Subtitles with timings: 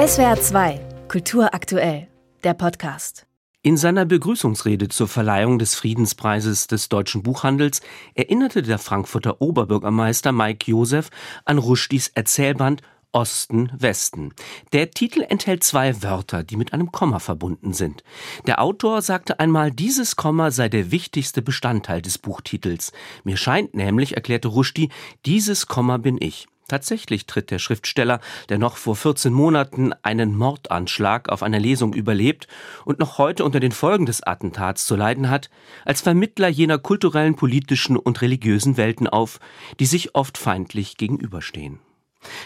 [0.00, 2.08] SWR 2, Kultur aktuell,
[2.42, 3.26] der Podcast.
[3.60, 7.82] In seiner Begrüßungsrede zur Verleihung des Friedenspreises des deutschen Buchhandels
[8.14, 11.10] erinnerte der Frankfurter Oberbürgermeister Mike Josef
[11.44, 12.80] an Rushdies Erzählband
[13.12, 14.32] Osten, Westen.
[14.72, 18.02] Der Titel enthält zwei Wörter, die mit einem Komma verbunden sind.
[18.46, 22.92] Der Autor sagte einmal, dieses Komma sei der wichtigste Bestandteil des Buchtitels.
[23.24, 24.88] Mir scheint nämlich, erklärte Rushdie,
[25.26, 26.46] dieses Komma bin ich.
[26.70, 32.46] Tatsächlich tritt der Schriftsteller, der noch vor 14 Monaten einen Mordanschlag auf einer Lesung überlebt
[32.84, 35.50] und noch heute unter den Folgen des Attentats zu leiden hat,
[35.84, 39.40] als Vermittler jener kulturellen, politischen und religiösen Welten auf,
[39.80, 41.80] die sich oft feindlich gegenüberstehen.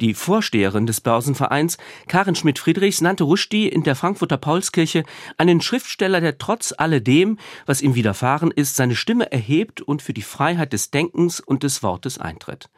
[0.00, 1.76] Die Vorsteherin des Börsenvereins,
[2.08, 5.04] Karin Schmidt-Friedrichs, nannte Rushdie in der Frankfurter Paulskirche
[5.36, 10.22] einen Schriftsteller, der trotz alledem, was ihm widerfahren ist, seine Stimme erhebt und für die
[10.22, 12.70] Freiheit des Denkens und des Wortes eintritt.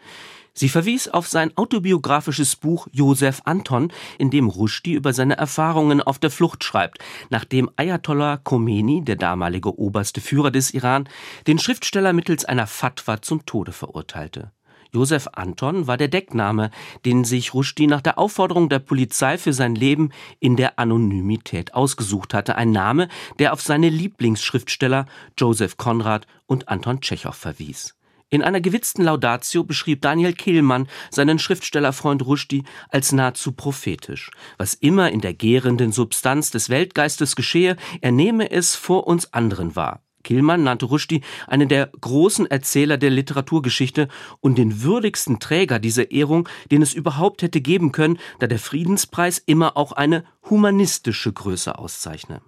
[0.58, 6.18] Sie verwies auf sein autobiografisches Buch Josef Anton, in dem Rushdie über seine Erfahrungen auf
[6.18, 6.98] der Flucht schreibt,
[7.30, 11.08] nachdem Ayatollah Khomeini, der damalige oberste Führer des Iran,
[11.46, 14.50] den Schriftsteller mittels einer Fatwa zum Tode verurteilte.
[14.92, 16.72] Josef Anton war der Deckname,
[17.05, 22.34] den sich Rushdie nach der Aufforderung der Polizei für sein Leben in der Anonymität ausgesucht
[22.34, 22.56] hatte.
[22.56, 23.06] Ein Name,
[23.38, 25.06] der auf seine Lieblingsschriftsteller
[25.38, 27.97] Joseph Conrad und Anton Tschechow verwies.
[28.30, 34.30] In einer gewitzten Laudatio beschrieb Daniel Kehlmann seinen Schriftstellerfreund Rushdie als nahezu prophetisch.
[34.58, 39.76] Was immer in der gärenden Substanz des Weltgeistes geschehe, er nehme es vor uns anderen
[39.76, 40.02] wahr.
[40.24, 44.08] Killmann nannte Rushdie einen der großen Erzähler der Literaturgeschichte
[44.40, 49.38] und den würdigsten Träger dieser Ehrung, den es überhaupt hätte geben können, da der Friedenspreis
[49.38, 52.42] immer auch eine humanistische Größe auszeichne.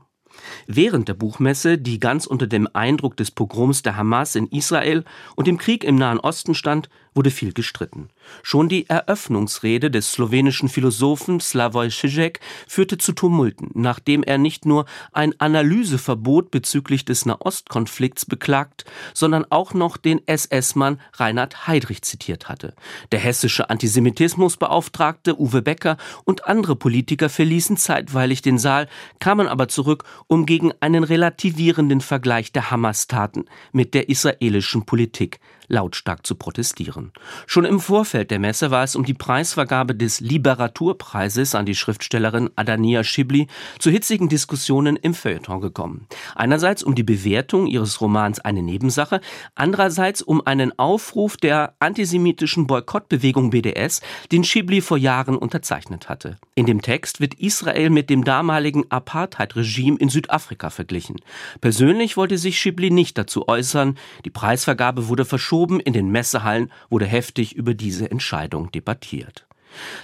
[0.66, 5.04] Während der Buchmesse, die ganz unter dem Eindruck des Pogroms der Hamas in Israel
[5.36, 8.08] und dem Krieg im Nahen Osten stand, wurde viel gestritten.
[8.42, 12.38] Schon die Eröffnungsrede des slowenischen Philosophen Slavoj Žižek
[12.68, 19.74] führte zu Tumulten, nachdem er nicht nur ein Analyseverbot bezüglich des Nahostkonflikts beklagt, sondern auch
[19.74, 22.74] noch den SS-Mann Reinhard Heydrich zitiert hatte.
[23.10, 28.88] Der hessische Antisemitismusbeauftragte Uwe Becker und andere Politiker verließen zeitweilig den Saal,
[29.18, 36.26] kamen aber zurück, um gegen einen relativierenden Vergleich der Hamas-Taten mit der israelischen Politik lautstark
[36.26, 37.12] zu protestieren.
[37.46, 42.50] Schon im Vorfeld der Messe war es um die Preisvergabe des Liberaturpreises an die Schriftstellerin
[42.56, 43.46] Adania Schibli
[43.78, 46.06] zu hitzigen Diskussionen im Feuilleton gekommen.
[46.34, 49.20] Einerseits um die Bewertung ihres Romans Eine Nebensache,
[49.54, 54.00] andererseits um einen Aufruf der antisemitischen Boykottbewegung BDS,
[54.32, 56.36] den Schibli vor Jahren unterzeichnet hatte.
[56.56, 61.16] In dem Text wird Israel mit dem damaligen Apartheid-Regime in Südafrika verglichen.
[61.60, 63.96] Persönlich wollte sich Schibli nicht dazu äußern.
[64.24, 69.46] Die Preisvergabe wurde verschoben in den Messehallen wurde heftig über diese Entscheidung debattiert.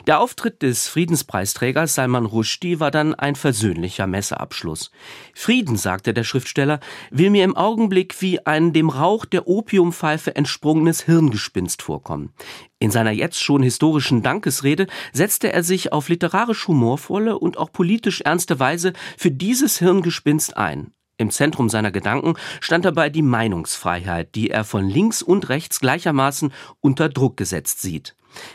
[0.06, 4.90] Der Auftritt des Friedenspreisträgers Salman Rushdie war dann ein versöhnlicher Messeabschluss.
[5.34, 11.02] Frieden, sagte der Schriftsteller, will mir im Augenblick wie ein dem Rauch der Opiumpfeife entsprungenes
[11.02, 12.32] Hirngespinst vorkommen.
[12.78, 18.20] In seiner jetzt schon historischen Dankesrede setzte er sich auf literarisch humorvolle und auch politisch
[18.20, 20.92] ernste Weise für dieses Hirngespinst ein.
[21.18, 26.52] Im Zentrum seiner Gedanken stand dabei die Meinungsfreiheit, die er von links und rechts gleichermaßen
[26.80, 28.14] unter Druck gesetzt sieht.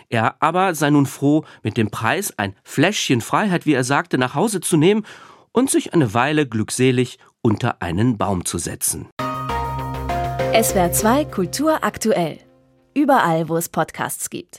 [0.10, 4.36] Er aber sei nun froh, mit dem Preis ein Fläschchen Freiheit, wie er sagte, nach
[4.36, 5.06] Hause zu nehmen
[5.52, 9.10] und sich eine Weile glückselig unter einen Baum zu setzen.
[10.54, 12.38] SWR 2 Kultur aktuell.
[12.94, 14.50] Überall, wo es Podcasts gibt.